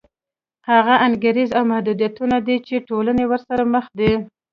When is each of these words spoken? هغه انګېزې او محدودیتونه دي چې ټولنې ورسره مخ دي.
هغه 0.69 0.93
انګېزې 1.05 1.45
او 1.57 1.63
محدودیتونه 1.71 2.37
دي 2.47 2.57
چې 2.67 2.85
ټولنې 2.87 3.23
ورسره 3.27 3.63
مخ 3.73 3.85
دي. 3.99 4.11